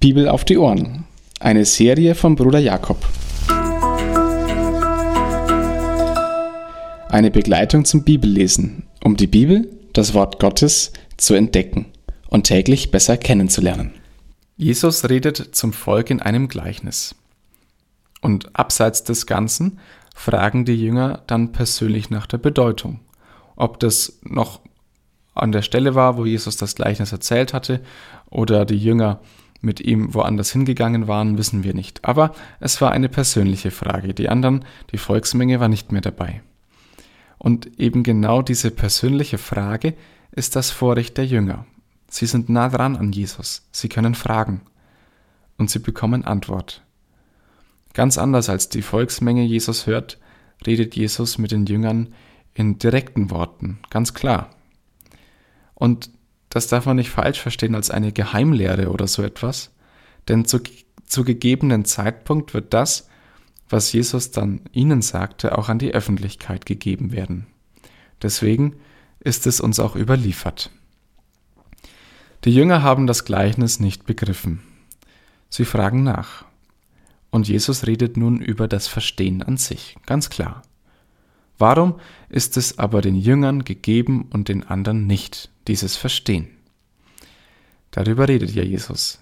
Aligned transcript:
Bibel 0.00 0.30
auf 0.30 0.46
die 0.46 0.56
Ohren. 0.56 1.04
Eine 1.40 1.66
Serie 1.66 2.14
von 2.14 2.34
Bruder 2.34 2.58
Jakob. 2.58 3.06
Eine 7.10 7.30
Begleitung 7.30 7.84
zum 7.84 8.02
Bibellesen, 8.02 8.84
um 9.04 9.18
die 9.18 9.26
Bibel, 9.26 9.68
das 9.92 10.14
Wort 10.14 10.38
Gottes, 10.38 10.94
zu 11.18 11.34
entdecken 11.34 11.84
und 12.30 12.44
täglich 12.44 12.90
besser 12.90 13.18
kennenzulernen. 13.18 13.92
Jesus 14.56 15.06
redet 15.10 15.54
zum 15.54 15.74
Volk 15.74 16.08
in 16.08 16.20
einem 16.22 16.48
Gleichnis. 16.48 17.14
Und 18.22 18.56
abseits 18.56 19.04
des 19.04 19.26
Ganzen 19.26 19.80
fragen 20.14 20.64
die 20.64 20.76
Jünger 20.76 21.24
dann 21.26 21.52
persönlich 21.52 22.08
nach 22.08 22.26
der 22.26 22.38
Bedeutung. 22.38 23.00
Ob 23.54 23.78
das 23.80 24.18
noch 24.22 24.60
an 25.34 25.52
der 25.52 25.60
Stelle 25.60 25.94
war, 25.94 26.16
wo 26.16 26.24
Jesus 26.24 26.56
das 26.56 26.74
Gleichnis 26.74 27.12
erzählt 27.12 27.52
hatte, 27.52 27.82
oder 28.30 28.64
die 28.64 28.78
Jünger 28.78 29.20
mit 29.60 29.80
ihm 29.80 30.14
woanders 30.14 30.52
hingegangen 30.52 31.06
waren, 31.06 31.38
wissen 31.38 31.64
wir 31.64 31.74
nicht. 31.74 32.04
Aber 32.04 32.34
es 32.60 32.80
war 32.80 32.92
eine 32.92 33.08
persönliche 33.08 33.70
Frage. 33.70 34.14
Die 34.14 34.28
anderen, 34.28 34.64
die 34.92 34.98
Volksmenge 34.98 35.60
war 35.60 35.68
nicht 35.68 35.92
mehr 35.92 36.00
dabei. 36.00 36.42
Und 37.38 37.78
eben 37.78 38.02
genau 38.02 38.42
diese 38.42 38.70
persönliche 38.70 39.38
Frage 39.38 39.94
ist 40.30 40.56
das 40.56 40.70
Vorrecht 40.70 41.16
der 41.16 41.26
Jünger. 41.26 41.66
Sie 42.08 42.26
sind 42.26 42.48
nah 42.48 42.68
dran 42.68 42.96
an 42.96 43.12
Jesus. 43.12 43.68
Sie 43.72 43.88
können 43.88 44.14
fragen. 44.14 44.62
Und 45.56 45.70
sie 45.70 45.78
bekommen 45.78 46.24
Antwort. 46.24 46.82
Ganz 47.92 48.18
anders 48.18 48.48
als 48.48 48.68
die 48.68 48.82
Volksmenge 48.82 49.42
Jesus 49.44 49.86
hört, 49.86 50.18
redet 50.66 50.96
Jesus 50.96 51.38
mit 51.38 51.50
den 51.50 51.66
Jüngern 51.66 52.14
in 52.54 52.78
direkten 52.78 53.30
Worten, 53.30 53.78
ganz 53.90 54.14
klar. 54.14 54.50
Und 55.74 56.10
das 56.50 56.66
darf 56.66 56.84
man 56.84 56.96
nicht 56.96 57.10
falsch 57.10 57.40
verstehen 57.40 57.74
als 57.74 57.90
eine 57.90 58.12
Geheimlehre 58.12 58.90
oder 58.90 59.06
so 59.06 59.22
etwas, 59.22 59.72
denn 60.28 60.44
zu, 60.44 60.60
zu 61.06 61.24
gegebenen 61.24 61.84
Zeitpunkt 61.84 62.52
wird 62.52 62.74
das, 62.74 63.08
was 63.68 63.92
Jesus 63.92 64.32
dann 64.32 64.60
ihnen 64.72 65.00
sagte, 65.00 65.56
auch 65.56 65.68
an 65.68 65.78
die 65.78 65.94
Öffentlichkeit 65.94 66.66
gegeben 66.66 67.12
werden. 67.12 67.46
Deswegen 68.20 68.76
ist 69.20 69.46
es 69.46 69.60
uns 69.60 69.78
auch 69.78 69.96
überliefert. 69.96 70.70
Die 72.44 72.54
Jünger 72.54 72.82
haben 72.82 73.06
das 73.06 73.24
Gleichnis 73.24 73.80
nicht 73.80 74.04
begriffen. 74.04 74.62
Sie 75.48 75.64
fragen 75.64 76.02
nach. 76.02 76.44
Und 77.30 77.46
Jesus 77.46 77.86
redet 77.86 78.16
nun 78.16 78.40
über 78.40 78.66
das 78.66 78.88
Verstehen 78.88 79.42
an 79.42 79.56
sich, 79.56 79.96
ganz 80.04 80.30
klar. 80.30 80.62
Warum 81.60 82.00
ist 82.30 82.56
es 82.56 82.78
aber 82.78 83.02
den 83.02 83.16
Jüngern 83.16 83.64
gegeben 83.64 84.28
und 84.30 84.48
den 84.48 84.66
anderen 84.66 85.06
nicht, 85.06 85.50
dieses 85.68 85.94
Verstehen? 85.94 86.48
Darüber 87.90 88.28
redet 88.28 88.54
ja 88.54 88.62
Jesus. 88.62 89.20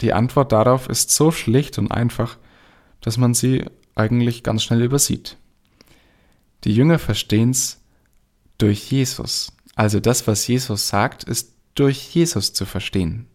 Die 0.00 0.12
Antwort 0.12 0.52
darauf 0.52 0.88
ist 0.88 1.10
so 1.10 1.32
schlicht 1.32 1.78
und 1.78 1.90
einfach, 1.90 2.38
dass 3.00 3.16
man 3.16 3.34
sie 3.34 3.64
eigentlich 3.96 4.44
ganz 4.44 4.62
schnell 4.62 4.82
übersieht. 4.82 5.36
Die 6.62 6.72
Jünger 6.72 7.00
verstehen 7.00 7.50
es 7.50 7.80
durch 8.58 8.92
Jesus. 8.92 9.52
Also 9.74 9.98
das, 9.98 10.28
was 10.28 10.46
Jesus 10.46 10.86
sagt, 10.86 11.24
ist 11.24 11.54
durch 11.74 12.14
Jesus 12.14 12.52
zu 12.52 12.66
verstehen. 12.66 13.26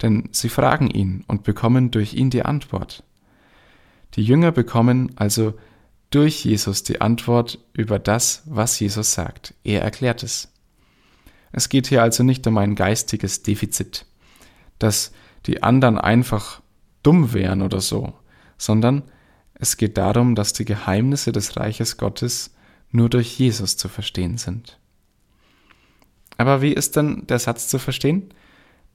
Denn 0.00 0.30
sie 0.32 0.48
fragen 0.48 0.88
ihn 0.88 1.22
und 1.26 1.44
bekommen 1.44 1.90
durch 1.90 2.14
ihn 2.14 2.30
die 2.30 2.44
Antwort. 2.44 3.04
Die 4.14 4.24
Jünger 4.24 4.52
bekommen 4.52 5.12
also 5.16 5.52
durch 6.14 6.44
Jesus 6.44 6.84
die 6.84 7.00
Antwort 7.00 7.58
über 7.72 7.98
das, 7.98 8.42
was 8.46 8.78
Jesus 8.78 9.12
sagt. 9.12 9.54
Er 9.64 9.82
erklärt 9.82 10.22
es. 10.22 10.52
Es 11.50 11.68
geht 11.68 11.88
hier 11.88 12.02
also 12.02 12.22
nicht 12.22 12.46
um 12.46 12.56
ein 12.58 12.74
geistiges 12.74 13.42
Defizit, 13.42 14.06
dass 14.78 15.12
die 15.46 15.62
anderen 15.62 15.98
einfach 15.98 16.62
dumm 17.02 17.32
wären 17.32 17.62
oder 17.62 17.80
so, 17.80 18.12
sondern 18.58 19.02
es 19.54 19.76
geht 19.76 19.96
darum, 19.96 20.34
dass 20.34 20.52
die 20.52 20.64
Geheimnisse 20.64 21.32
des 21.32 21.56
Reiches 21.56 21.96
Gottes 21.96 22.54
nur 22.90 23.08
durch 23.08 23.38
Jesus 23.38 23.76
zu 23.76 23.88
verstehen 23.88 24.38
sind. 24.38 24.78
Aber 26.36 26.62
wie 26.62 26.72
ist 26.72 26.96
denn 26.96 27.26
der 27.26 27.38
Satz 27.38 27.68
zu 27.68 27.78
verstehen? 27.78 28.30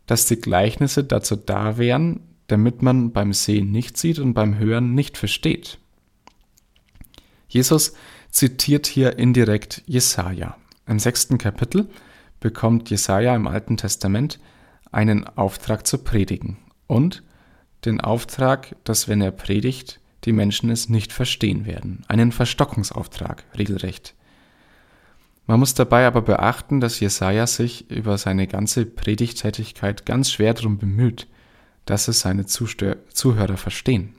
Dass 0.06 0.26
die 0.26 0.40
Gleichnisse 0.40 1.04
dazu 1.04 1.36
da 1.36 1.78
wären, 1.78 2.22
damit 2.48 2.82
man 2.82 3.12
beim 3.12 3.34
Sehen 3.34 3.72
nicht 3.72 3.98
sieht 3.98 4.20
und 4.20 4.34
beim 4.34 4.58
Hören 4.58 4.96
nicht 4.96 5.18
versteht. 5.18 5.80
Jesus 7.50 7.94
zitiert 8.30 8.88
hier 8.88 9.18
indirekt 9.18 9.84
Jesaja. 9.86 10.56
Im 10.88 11.00
sechsten 11.00 11.38
Kapitel 11.38 11.90
bekommt 12.40 12.90
Jesaja 12.90 13.36
im 13.36 13.48
Alten 13.48 13.76
Testament 13.76 14.40
einen 14.92 15.28
Auftrag 15.28 15.86
zu 15.86 15.98
predigen 15.98 16.58
und 16.88 17.24
den 17.86 18.02
Auftrag, 18.02 18.76
dass 18.84 19.08
wenn 19.08 19.22
er 19.22 19.32
predigt, 19.32 20.00
die 20.26 20.32
Menschen 20.32 20.70
es 20.70 20.90
nicht 20.90 21.12
verstehen 21.12 21.66
werden. 21.66 22.04
Einen 22.08 22.32
Verstockungsauftrag, 22.32 23.44
regelrecht. 23.58 24.16
Man 25.48 25.60
muss 25.60 25.74
dabei 25.74 26.06
aber 26.06 26.22
beachten, 26.22 26.80
dass 26.80 27.00
Jesaja 27.00 27.48
sich 27.48 27.90
über 27.90 28.18
seine 28.18 28.46
ganze 28.46 28.86
Predigtätigkeit 28.86 30.06
ganz 30.06 30.32
schwer 30.32 30.54
darum 30.54 30.78
bemüht, 30.78 31.28
dass 31.86 32.08
es 32.08 32.20
seine 32.20 32.46
Zuhörer 32.46 33.58
verstehen. 33.58 34.14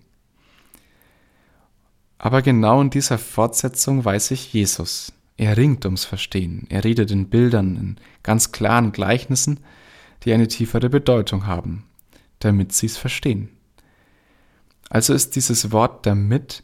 Aber 2.22 2.42
genau 2.42 2.82
in 2.82 2.90
dieser 2.90 3.16
Fortsetzung 3.16 4.04
weiß 4.04 4.32
ich 4.32 4.52
Jesus. 4.52 5.10
Er 5.38 5.56
ringt 5.56 5.86
ums 5.86 6.04
Verstehen. 6.04 6.66
Er 6.68 6.84
redet 6.84 7.10
in 7.10 7.30
Bildern, 7.30 7.76
in 7.76 7.96
ganz 8.22 8.52
klaren 8.52 8.92
Gleichnissen, 8.92 9.60
die 10.22 10.34
eine 10.34 10.46
tiefere 10.46 10.90
Bedeutung 10.90 11.46
haben, 11.46 11.84
damit 12.40 12.72
sie 12.72 12.84
es 12.84 12.98
verstehen. 12.98 13.48
Also 14.90 15.14
ist 15.14 15.34
dieses 15.34 15.72
Wort 15.72 16.04
damit 16.04 16.62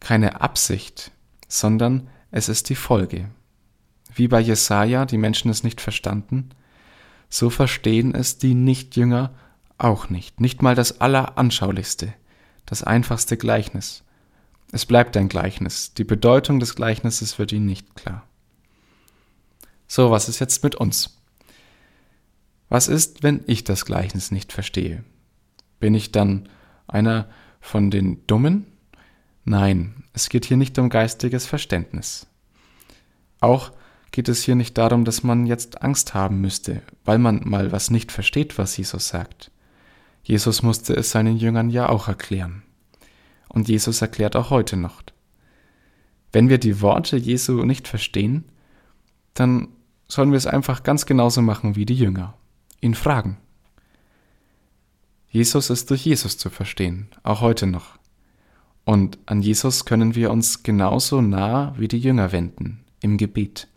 keine 0.00 0.40
Absicht, 0.40 1.10
sondern 1.48 2.08
es 2.30 2.48
ist 2.48 2.70
die 2.70 2.74
Folge. 2.74 3.28
Wie 4.14 4.26
bei 4.26 4.40
Jesaja 4.40 5.04
die 5.04 5.18
Menschen 5.18 5.50
es 5.50 5.64
nicht 5.64 5.82
verstanden, 5.82 6.48
so 7.28 7.50
verstehen 7.50 8.14
es 8.14 8.38
die 8.38 8.54
Nichtjünger 8.54 9.34
auch 9.76 10.08
nicht. 10.08 10.40
Nicht 10.40 10.62
mal 10.62 10.74
das 10.74 11.02
Alleranschaulichste, 11.02 12.14
das 12.64 12.82
einfachste 12.82 13.36
Gleichnis. 13.36 14.02
Es 14.72 14.84
bleibt 14.84 15.16
ein 15.16 15.28
Gleichnis. 15.28 15.94
Die 15.94 16.04
Bedeutung 16.04 16.60
des 16.60 16.74
Gleichnisses 16.74 17.38
wird 17.38 17.52
ihnen 17.52 17.66
nicht 17.66 17.94
klar. 17.94 18.26
So, 19.86 20.10
was 20.10 20.28
ist 20.28 20.38
jetzt 20.38 20.62
mit 20.62 20.74
uns? 20.74 21.18
Was 22.68 22.88
ist, 22.88 23.22
wenn 23.22 23.42
ich 23.46 23.64
das 23.64 23.86
Gleichnis 23.86 24.30
nicht 24.30 24.52
verstehe? 24.52 25.02
Bin 25.80 25.94
ich 25.94 26.12
dann 26.12 26.48
einer 26.86 27.28
von 27.60 27.90
den 27.90 28.26
Dummen? 28.26 28.66
Nein, 29.44 30.04
es 30.12 30.28
geht 30.28 30.44
hier 30.44 30.58
nicht 30.58 30.78
um 30.78 30.90
geistiges 30.90 31.46
Verständnis. 31.46 32.26
Auch 33.40 33.72
geht 34.10 34.28
es 34.28 34.42
hier 34.42 34.54
nicht 34.54 34.76
darum, 34.76 35.06
dass 35.06 35.22
man 35.22 35.46
jetzt 35.46 35.82
Angst 35.82 36.12
haben 36.12 36.40
müsste, 36.42 36.82
weil 37.04 37.18
man 37.18 37.48
mal 37.48 37.72
was 37.72 37.90
nicht 37.90 38.12
versteht, 38.12 38.58
was 38.58 38.76
Jesus 38.76 39.08
sagt. 39.08 39.50
Jesus 40.22 40.62
musste 40.62 40.94
es 40.94 41.10
seinen 41.10 41.38
Jüngern 41.38 41.70
ja 41.70 41.88
auch 41.88 42.08
erklären. 42.08 42.62
Und 43.48 43.68
Jesus 43.68 44.02
erklärt 44.02 44.36
auch 44.36 44.50
heute 44.50 44.76
noch. 44.76 45.02
Wenn 46.32 46.48
wir 46.48 46.58
die 46.58 46.80
Worte 46.80 47.16
Jesu 47.16 47.64
nicht 47.64 47.88
verstehen, 47.88 48.44
dann 49.34 49.68
sollen 50.08 50.30
wir 50.30 50.36
es 50.36 50.46
einfach 50.46 50.82
ganz 50.82 51.06
genauso 51.06 51.42
machen 51.42 51.76
wie 51.76 51.86
die 51.86 51.94
Jünger. 51.94 52.34
Ihn 52.80 52.94
fragen. 52.94 53.38
Jesus 55.30 55.70
ist 55.70 55.90
durch 55.90 56.04
Jesus 56.04 56.38
zu 56.38 56.50
verstehen, 56.50 57.08
auch 57.22 57.40
heute 57.40 57.66
noch. 57.66 57.98
Und 58.84 59.18
an 59.26 59.42
Jesus 59.42 59.84
können 59.84 60.14
wir 60.14 60.30
uns 60.30 60.62
genauso 60.62 61.20
nah 61.20 61.74
wie 61.76 61.88
die 61.88 61.98
Jünger 61.98 62.32
wenden, 62.32 62.84
im 63.00 63.18
Gebet. 63.18 63.68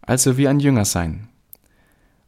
Also 0.00 0.38
wie 0.38 0.48
ein 0.48 0.60
Jünger 0.60 0.86
sein. 0.86 1.28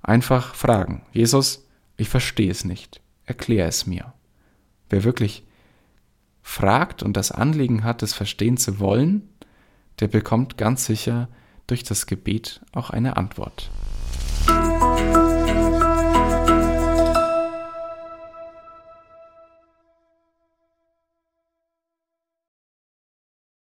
Einfach 0.02 0.54
fragen, 0.54 1.02
Jesus, 1.12 1.66
ich 1.96 2.10
verstehe 2.10 2.50
es 2.50 2.64
nicht, 2.66 3.00
erklär 3.24 3.66
es 3.66 3.86
mir. 3.86 4.12
Wer 4.90 5.04
wirklich 5.04 5.44
fragt 6.64 7.02
und 7.02 7.14
das 7.14 7.30
Anliegen 7.30 7.84
hat, 7.84 8.02
es 8.02 8.14
verstehen 8.14 8.56
zu 8.56 8.80
wollen, 8.80 9.28
der 10.00 10.08
bekommt 10.08 10.56
ganz 10.56 10.86
sicher 10.86 11.28
durch 11.66 11.84
das 11.84 12.06
Gebet 12.06 12.62
auch 12.72 12.88
eine 12.88 13.18
Antwort. 13.18 13.70